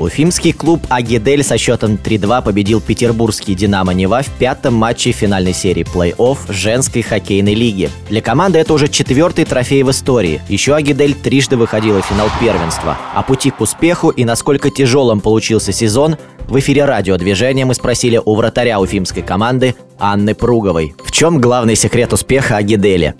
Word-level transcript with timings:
Уфимский 0.00 0.54
клуб 0.54 0.80
«Агидель» 0.88 1.44
со 1.44 1.58
счетом 1.58 1.98
3-2 2.02 2.42
победил 2.42 2.80
петербургский 2.80 3.54
«Динамо 3.54 3.92
Нева» 3.92 4.22
в 4.22 4.30
пятом 4.38 4.72
матче 4.72 5.12
финальной 5.12 5.52
серии 5.52 5.84
плей-офф 5.84 6.38
женской 6.48 7.02
хоккейной 7.02 7.52
лиги. 7.52 7.90
Для 8.08 8.22
команды 8.22 8.58
это 8.58 8.72
уже 8.72 8.88
четвертый 8.88 9.44
трофей 9.44 9.82
в 9.82 9.90
истории. 9.90 10.40
Еще 10.48 10.74
«Агидель» 10.74 11.14
трижды 11.14 11.58
выходила 11.58 12.00
в 12.00 12.06
финал 12.06 12.28
первенства. 12.40 12.96
О 13.14 13.22
пути 13.22 13.50
к 13.50 13.60
успеху 13.60 14.08
и 14.08 14.24
насколько 14.24 14.70
тяжелым 14.70 15.20
получился 15.20 15.70
сезон 15.70 16.16
в 16.48 16.58
эфире 16.58 16.86
радиодвижения 16.86 17.66
мы 17.66 17.74
спросили 17.74 18.20
у 18.24 18.34
вратаря 18.34 18.80
уфимской 18.80 19.22
команды 19.22 19.74
Анны 19.98 20.34
Пруговой. 20.34 20.94
В 21.04 21.12
чем 21.12 21.40
главный 21.42 21.76
секрет 21.76 22.12
успеха 22.12 22.56
«Агидели»? 22.56 23.14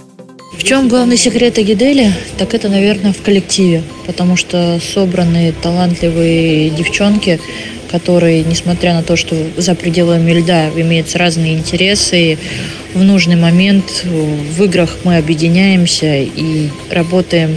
В 0.53 0.65
чем 0.65 0.89
главный 0.89 1.17
секрет 1.17 1.59
Агидели? 1.59 2.13
Так 2.37 2.55
это, 2.55 2.69
наверное, 2.69 3.13
в 3.13 3.23
коллективе. 3.23 3.85
Потому 4.07 4.37
что 4.37 4.81
собранные 4.81 5.53
талантливые 5.53 6.71
девчонки, 6.71 7.41
которые, 7.91 8.43
несмотря 8.43 8.95
на 8.95 9.05
то, 9.05 9.15
что 9.15 9.37
за 9.57 9.77
пределами 9.77 10.33
льда 10.33 10.69
имеются 10.71 11.19
разные 11.19 11.55
интересы, 11.55 12.37
в 12.95 13.03
нужный 13.03 13.37
момент 13.37 14.05
в 14.05 14.65
играх 14.65 14.99
мы 15.05 15.19
объединяемся 15.19 16.17
и 16.17 16.69
работаем 16.91 17.57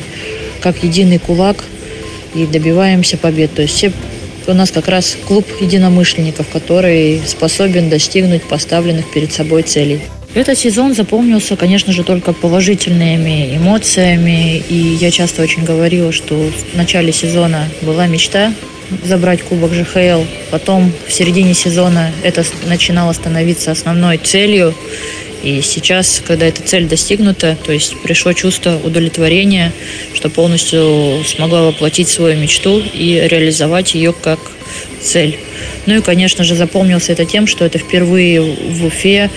как 0.61 0.83
единый 0.83 1.17
кулак 1.17 1.63
и 2.35 2.45
добиваемся 2.45 3.17
побед. 3.17 3.55
То 3.55 3.63
есть 3.63 3.73
все 3.73 3.91
у 4.45 4.53
нас 4.53 4.69
как 4.69 4.87
раз 4.87 5.17
клуб 5.27 5.47
единомышленников, 5.59 6.47
который 6.49 7.21
способен 7.25 7.89
достигнуть 7.89 8.43
поставленных 8.43 9.11
перед 9.11 9.33
собой 9.33 9.63
целей. 9.63 10.01
Этот 10.35 10.57
сезон 10.57 10.95
запомнился, 10.95 11.55
конечно 11.55 11.93
же, 11.93 12.03
только 12.03 12.33
положительными 12.33 13.55
эмоциями. 13.55 14.63
И 14.67 14.75
я 14.99 15.11
часто 15.11 15.43
очень 15.43 15.63
говорила, 15.63 16.11
что 16.11 16.35
в 16.35 16.75
начале 16.75 17.13
сезона 17.13 17.69
была 17.81 18.07
мечта 18.07 18.51
забрать 19.05 19.43
Кубок 19.43 19.73
ЖХЛ. 19.73 20.23
Потом 20.49 20.91
в 21.07 21.13
середине 21.13 21.53
сезона 21.53 22.11
это 22.23 22.43
начинало 22.65 23.13
становиться 23.13 23.71
основной 23.71 24.17
целью. 24.17 24.73
И 25.43 25.61
сейчас, 25.61 26.21
когда 26.25 26.47
эта 26.47 26.63
цель 26.63 26.87
достигнута, 26.87 27.55
то 27.63 27.71
есть 27.71 27.95
пришло 28.01 28.33
чувство 28.33 28.79
удовлетворения, 28.83 29.71
что 30.13 30.29
полностью 30.29 31.23
смогла 31.25 31.63
воплотить 31.63 32.07
свою 32.07 32.39
мечту 32.39 32.79
и 32.79 33.21
реализовать 33.29 33.93
ее 33.93 34.13
как 34.13 34.39
цель. 35.03 35.37
Ну 35.85 35.97
и, 35.97 36.01
конечно 36.01 36.43
же, 36.43 36.55
запомнился 36.55 37.11
это 37.11 37.25
тем, 37.25 37.47
что 37.47 37.65
это 37.65 37.77
впервые 37.77 38.41
в 38.41 38.85
Уфе 38.85 39.29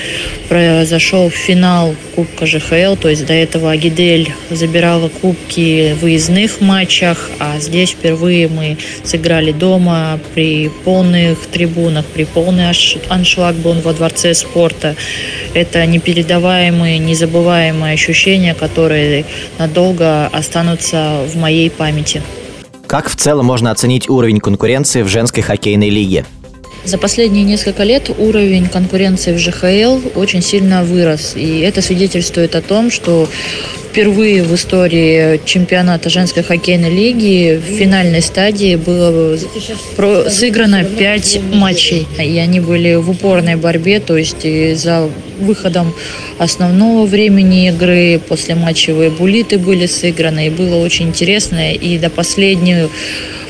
произошел 0.49 1.29
финал 1.31 1.95
Кубка 2.15 2.47
ЖХЛ, 2.47 2.97
то 2.97 3.09
есть 3.09 3.27
до 3.27 3.35
этого 3.35 3.71
Агидель 3.71 4.33
забирала 4.49 5.09
кубки 5.09 5.93
в 5.93 6.03
выездных 6.03 6.61
матчах, 6.61 7.31
а 7.39 7.59
здесь 7.59 7.91
впервые 7.91 8.49
мы 8.49 8.79
сыграли 9.05 9.53
дома 9.53 10.19
при 10.35 10.69
полных 10.85 11.47
трибунах, 11.47 12.07
при 12.07 12.25
полный 12.25 12.71
аншлаг 13.09 13.57
был 13.57 13.75
во 13.75 13.93
Дворце 13.93 14.33
спорта. 14.35 14.97
Это 15.53 15.85
непередаваемые, 15.85 16.99
незабываемые 16.99 17.93
ощущения, 17.95 18.55
которые 18.55 19.25
надолго 19.59 20.27
останутся 20.29 21.21
в 21.27 21.37
моей 21.37 21.71
памяти. 21.71 22.23
Как 22.87 23.09
в 23.11 23.17
целом 23.17 23.47
можно 23.47 23.73
оценить 23.73 24.09
уровень 24.09 24.39
конкуренции 24.39 25.03
в 25.03 25.09
женской 25.09 25.43
хоккейной 25.43 25.91
лиге? 25.91 26.25
За 26.85 26.99
последние 26.99 27.43
несколько 27.43 27.83
лет 27.83 28.11
уровень 28.17 28.69
конкуренции 28.69 29.35
в 29.35 29.39
ЖХЛ 29.39 30.17
очень 30.17 30.41
сильно 30.41 30.85
вырос. 30.85 31.33
И 31.35 31.61
это 31.61 31.83
свидетельствует 31.83 32.55
о 32.55 32.63
том, 32.63 32.93
что 32.93 33.29
впервые 33.97 34.43
в 34.43 34.55
истории 34.55 35.41
чемпионата 35.47 36.11
женской 36.11 36.43
хоккейной 36.43 36.91
лиги 36.91 37.57
в 37.57 37.79
финальной 37.79 38.21
стадии 38.21 38.77
было 38.77 39.39
сыграно 40.29 40.85
5 40.85 41.41
матчей. 41.55 42.07
И 42.19 42.37
они 42.37 42.61
были 42.61 42.97
в 42.97 43.09
упорной 43.09 43.57
борьбе, 43.57 44.01
то 44.01 44.19
есть 44.19 44.43
за 44.79 45.09
выходом 45.41 45.95
основного 46.37 47.07
времени 47.07 47.69
игры, 47.69 48.21
после 48.29 48.55
матчевые 48.55 49.09
булиты 49.09 49.57
были 49.57 49.87
сыграны. 49.87 50.49
И 50.49 50.51
было 50.51 50.77
очень 50.77 51.09
интересно. 51.09 51.73
И 51.73 51.97
до 51.97 52.11
последнего 52.11 52.91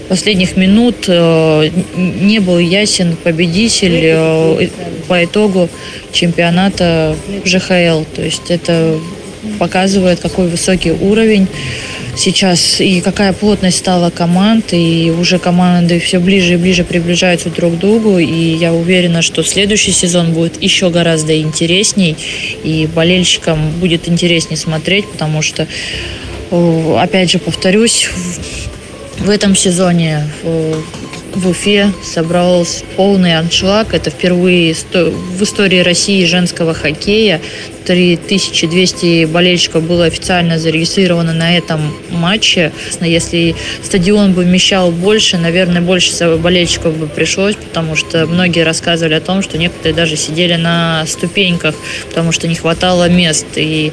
последних 0.09 0.57
минут 0.57 1.07
э, 1.09 1.71
не 1.97 2.39
был 2.39 2.61
ясен 2.61 3.17
победитель 3.17 4.01
э, 4.01 4.69
по 5.09 5.25
итогу 5.25 5.69
чемпионата 6.13 7.17
ЖХЛ. 7.45 8.05
То 8.15 8.23
есть 8.23 8.49
это 8.53 9.01
показывает, 9.59 10.21
какой 10.21 10.49
высокий 10.49 10.93
уровень 10.93 11.49
сейчас 12.17 12.81
и 12.81 13.01
какая 13.01 13.33
плотность 13.33 13.79
стала 13.79 14.11
команд, 14.11 14.73
и 14.73 15.13
уже 15.17 15.39
команды 15.39 16.01
все 16.01 16.19
ближе 16.19 16.55
и 16.55 16.57
ближе 16.57 16.83
приближаются 16.85 17.51
друг 17.51 17.75
к 17.75 17.79
другу, 17.79 18.19
и 18.19 18.57
я 18.57 18.73
уверена, 18.73 19.23
что 19.23 19.43
следующий 19.43 19.93
сезон 19.93 20.33
будет 20.33 20.61
еще 20.63 20.91
гораздо 20.91 21.39
интересней, 21.41 22.17
и 22.65 22.89
болельщикам 22.93 23.71
будет 23.81 24.09
интереснее 24.09 24.57
смотреть, 24.57 25.07
потому 25.07 25.43
что, 25.43 25.67
опять 26.51 27.31
же, 27.31 27.39
повторюсь, 27.39 28.09
в 29.19 29.31
этом 29.31 29.57
сезоне 29.57 30.25
в 31.37 31.49
Уфе 31.49 31.93
собрался 32.03 32.83
полный 32.97 33.37
аншлаг. 33.37 33.95
Это 33.95 34.11
впервые 34.11 34.75
в 34.75 35.43
истории 35.43 35.81
России 35.81 36.25
женского 36.25 36.75
хоккея. 36.75 37.41
3200 37.85 39.27
болельщиков 39.27 39.83
было 39.85 40.07
официально 40.07 40.59
зарегистрировано 40.59 41.33
на 41.33 41.57
этом 41.57 41.95
матче. 42.11 42.73
Если 43.01 43.55
стадион 43.85 44.33
бы 44.33 44.43
вмещал 44.43 44.91
больше, 44.91 45.37
наверное, 45.37 45.83
больше 45.83 46.37
болельщиков 46.37 46.97
бы 46.97 47.07
пришлось, 47.07 47.55
потому 47.55 47.95
что 47.95 48.27
многие 48.27 48.65
рассказывали 48.65 49.15
о 49.15 49.21
том, 49.21 49.43
что 49.43 49.59
некоторые 49.59 49.95
даже 49.95 50.17
сидели 50.17 50.57
на 50.57 51.05
ступеньках, 51.07 51.75
потому 52.09 52.33
что 52.33 52.49
не 52.49 52.57
хватало 52.57 53.09
мест. 53.09 53.47
И 53.55 53.93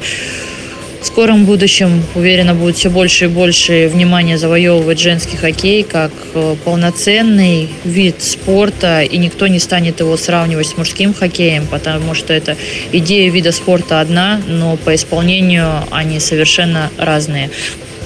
в 1.04 1.06
скором 1.06 1.44
будущем, 1.44 2.02
уверенно, 2.14 2.54
будет 2.54 2.76
все 2.76 2.88
больше 2.88 3.26
и 3.26 3.28
больше 3.28 3.90
внимания 3.92 4.38
завоевывать 4.38 4.98
женский 4.98 5.36
хоккей 5.36 5.82
как 5.82 6.10
э, 6.32 6.56
полноценный 6.64 7.68
вид 7.84 8.22
спорта, 8.22 9.02
и 9.02 9.18
никто 9.18 9.46
не 9.46 9.58
станет 9.58 10.00
его 10.00 10.16
сравнивать 10.16 10.66
с 10.66 10.78
мужским 10.78 11.12
хоккеем, 11.12 11.66
потому 11.66 12.14
что 12.14 12.32
это 12.32 12.56
идея 12.90 13.30
вида 13.30 13.52
спорта 13.52 14.00
одна, 14.00 14.40
но 14.48 14.78
по 14.78 14.94
исполнению 14.94 15.84
они 15.90 16.20
совершенно 16.20 16.90
разные. 16.96 17.50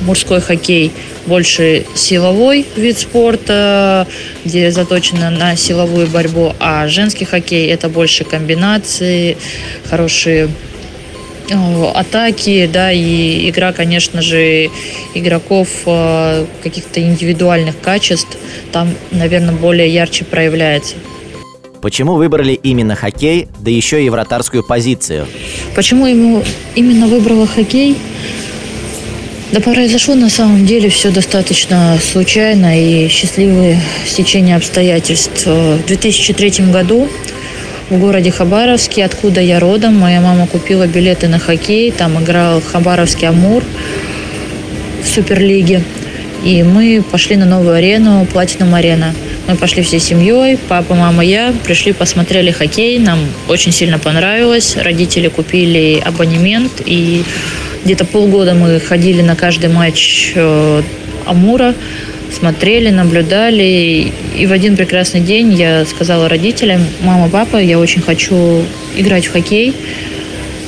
Мужской 0.01 0.41
хоккей 0.41 0.91
больше 1.27 1.87
силовой 1.95 2.67
вид 2.75 2.99
спорта, 2.99 4.09
где 4.45 4.73
заточено 4.73 5.31
на 5.31 5.55
силовую 5.55 6.09
борьбу, 6.09 6.53
а 6.59 6.89
женский 6.89 7.27
хоккей 7.27 7.69
это 7.69 7.89
больше 7.89 8.25
комбинации, 8.25 9.37
хорошие 9.89 10.49
атаки, 11.51 12.69
да, 12.73 12.93
и 12.93 13.49
игра, 13.49 13.73
конечно 13.73 14.23
же, 14.23 14.71
игроков 15.15 15.69
э, 15.87 16.47
каких-то 16.63 17.01
индивидуальных 17.01 17.81
качеств 17.81 18.37
там, 18.73 18.95
наверное, 19.11 19.55
более 19.55 19.89
ярче 19.89 20.25
проявляется. 20.25 20.95
Почему 21.81 22.15
выбрали 22.15 22.53
именно 22.53 22.97
хоккей, 22.97 23.49
да 23.61 23.71
еще 23.71 24.05
и 24.05 24.11
вратарскую 24.11 24.65
позицию? 24.65 25.27
Почему 25.75 26.07
ему 26.07 26.43
именно 26.75 27.07
выбрала 27.07 27.47
хоккей? 27.47 27.97
Да 29.53 29.61
произошло 29.61 30.15
на 30.15 30.29
самом 30.29 30.67
деле 30.67 30.91
все 30.91 31.11
достаточно 31.11 31.99
случайно 32.03 32.79
и 32.79 33.09
счастливое 33.09 33.81
стечение 34.07 34.57
обстоятельств. 34.57 35.47
В 35.47 35.87
2003 35.87 36.67
году 36.71 37.09
в 37.91 37.99
городе 37.99 38.31
Хабаровске, 38.31 39.05
откуда 39.05 39.41
я 39.41 39.61
родом. 39.61 39.99
Моя 39.99 40.21
мама 40.21 40.47
купила 40.47 40.87
билеты 40.87 41.29
на 41.29 41.39
хоккей, 41.39 41.91
там 41.91 42.23
играл 42.23 42.61
Хабаровский 42.61 43.29
Амур 43.29 43.63
в 45.03 45.09
Суперлиге. 45.09 45.83
И 46.45 46.63
мы 46.63 47.03
пошли 47.11 47.37
на 47.37 47.47
новую 47.47 47.75
арену, 47.75 48.27
Платинум 48.33 48.75
Арена. 48.75 49.15
Мы 49.49 49.57
пошли 49.57 49.83
всей 49.83 49.99
семьей, 49.99 50.59
папа, 50.69 50.95
мама, 50.95 51.25
я, 51.25 51.55
пришли, 51.65 51.93
посмотрели 51.93 52.51
хоккей, 52.51 52.99
нам 52.99 53.19
очень 53.49 53.73
сильно 53.73 53.99
понравилось. 53.99 54.77
Родители 54.77 55.29
купили 55.29 56.03
абонемент, 56.05 56.83
и 56.85 57.25
где-то 57.85 58.05
полгода 58.05 58.55
мы 58.55 58.79
ходили 58.79 59.23
на 59.23 59.35
каждый 59.35 59.71
матч 59.71 60.33
э, 60.35 60.83
Амура 61.25 61.75
смотрели, 62.33 62.91
наблюдали. 62.91 64.13
И 64.37 64.47
в 64.47 64.53
один 64.53 64.77
прекрасный 64.77 65.21
день 65.21 65.53
я 65.53 65.85
сказала 65.85 66.29
родителям, 66.29 66.85
мама, 67.01 67.29
папа, 67.29 67.57
я 67.57 67.79
очень 67.79 68.03
хочу 68.03 68.63
играть 68.97 69.27
в 69.27 69.33
хоккей, 69.33 69.75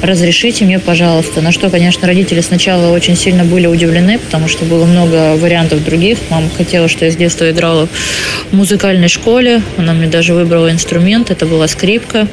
разрешите 0.02 0.64
мне, 0.64 0.78
пожалуйста. 0.78 1.40
На 1.40 1.52
что, 1.52 1.70
конечно, 1.70 2.06
родители 2.06 2.40
сначала 2.40 2.92
очень 2.92 3.16
сильно 3.16 3.44
были 3.44 3.66
удивлены, 3.66 4.18
потому 4.18 4.48
что 4.48 4.64
было 4.64 4.84
много 4.84 5.36
вариантов 5.36 5.84
других. 5.84 6.18
Мама 6.30 6.48
хотела, 6.56 6.88
что 6.88 7.04
я 7.04 7.10
с 7.10 7.16
детства 7.16 7.50
играла 7.50 7.88
в 8.50 8.56
музыкальной 8.56 9.08
школе. 9.08 9.62
Она 9.76 9.92
мне 9.92 10.06
даже 10.06 10.34
выбрала 10.34 10.70
инструмент, 10.70 11.30
это 11.30 11.46
была 11.46 11.68
скрипка. 11.68 12.26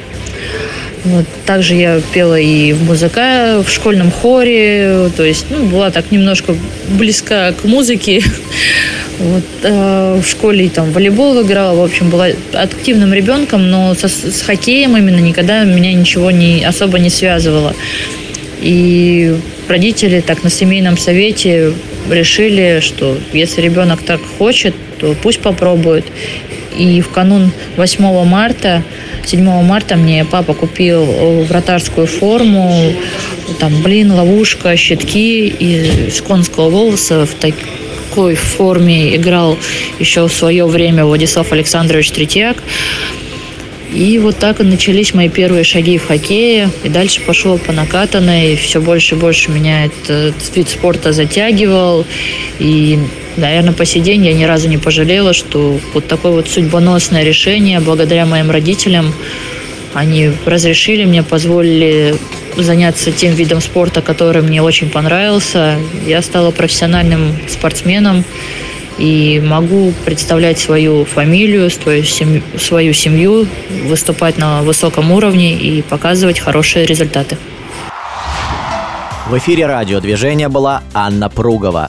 Вот. 1.04 1.26
Также 1.46 1.74
я 1.74 2.00
пела 2.12 2.38
и 2.38 2.72
в 2.72 2.82
музыка, 2.84 3.62
в 3.64 3.70
школьном 3.70 4.10
хоре, 4.10 5.10
то 5.16 5.24
есть 5.24 5.46
ну, 5.50 5.64
была 5.66 5.90
так 5.90 6.10
немножко 6.10 6.54
близка 6.88 7.52
к 7.52 7.64
музыке. 7.64 8.22
Вот, 9.18 9.44
э, 9.62 10.20
в 10.22 10.26
школе 10.26 10.68
там 10.68 10.92
волейбол 10.92 11.42
играла, 11.42 11.74
в 11.76 11.84
общем, 11.84 12.08
была 12.08 12.28
активным 12.52 13.12
ребенком, 13.12 13.68
но 13.68 13.94
со, 13.94 14.08
с 14.08 14.42
хоккеем 14.42 14.96
именно 14.96 15.18
никогда 15.18 15.64
меня 15.64 15.92
ничего 15.92 16.30
не, 16.30 16.64
особо 16.64 17.00
не 17.00 17.10
связывало. 17.10 17.74
И 18.60 19.34
родители 19.68 20.20
так 20.20 20.44
на 20.44 20.50
семейном 20.50 20.96
совете 20.96 21.72
решили, 22.08 22.78
что 22.80 23.18
если 23.32 23.60
ребенок 23.60 24.02
так 24.02 24.20
хочет, 24.38 24.74
то 24.98 25.14
пусть 25.20 25.40
попробует. 25.40 26.04
И 26.76 27.00
в 27.00 27.08
канун 27.08 27.50
8 27.76 28.24
марта, 28.24 28.84
7 29.26 29.42
марта 29.42 29.96
мне 29.96 30.24
папа 30.24 30.54
купил 30.54 31.04
вратарскую 31.44 32.06
форму, 32.06 32.92
там 33.58 33.82
блин, 33.82 34.12
ловушка, 34.12 34.76
щитки 34.76 35.48
из 35.48 36.20
конского 36.22 36.70
волоса 36.70 37.26
в 37.26 37.34
такой 38.08 38.34
форме 38.34 39.16
играл 39.16 39.56
еще 39.98 40.26
в 40.26 40.32
свое 40.32 40.66
время 40.66 41.04
Владислав 41.04 41.52
Александрович 41.52 42.10
Третьяк. 42.10 42.62
И 43.92 44.18
вот 44.18 44.36
так 44.36 44.60
и 44.60 44.64
начались 44.64 45.14
мои 45.14 45.28
первые 45.28 45.64
шаги 45.64 45.96
в 45.98 46.06
хоккее. 46.06 46.70
И 46.84 46.88
дальше 46.88 47.20
пошел 47.22 47.58
по 47.58 47.72
накатанной. 47.72 48.56
Все 48.56 48.80
больше 48.80 49.14
и 49.14 49.18
больше 49.18 49.50
меня 49.50 49.86
этот 49.86 50.34
вид 50.54 50.68
спорта 50.68 51.12
затягивал. 51.12 52.04
И, 52.58 52.98
наверное, 53.36 53.72
по 53.72 53.86
сей 53.86 54.00
день 54.00 54.26
я 54.26 54.34
ни 54.34 54.44
разу 54.44 54.68
не 54.68 54.76
пожалела, 54.76 55.32
что 55.32 55.78
вот 55.94 56.06
такое 56.06 56.32
вот 56.32 56.48
судьбоносное 56.48 57.24
решение, 57.24 57.80
благодаря 57.80 58.26
моим 58.26 58.50
родителям, 58.50 59.14
они 59.94 60.32
разрешили 60.44 61.04
мне, 61.04 61.22
позволили 61.22 62.16
заняться 62.56 63.12
тем 63.12 63.34
видом 63.34 63.60
спорта, 63.60 64.02
который 64.02 64.42
мне 64.42 64.62
очень 64.62 64.90
понравился. 64.90 65.76
Я 66.06 66.22
стала 66.22 66.50
профессиональным 66.50 67.36
спортсменом 67.48 68.24
и 68.98 69.40
могу 69.44 69.92
представлять 70.04 70.58
свою 70.58 71.04
фамилию, 71.04 71.70
свою 71.70 72.02
семью, 72.02 72.42
свою 72.58 72.92
семью, 72.92 73.46
выступать 73.84 74.38
на 74.38 74.62
высоком 74.62 75.12
уровне 75.12 75.54
и 75.54 75.82
показывать 75.82 76.40
хорошие 76.40 76.84
результаты. 76.84 77.36
В 79.28 79.36
эфире 79.38 79.66
радиодвижения 79.66 80.48
была 80.48 80.82
Анна 80.94 81.28
Пругова. 81.28 81.88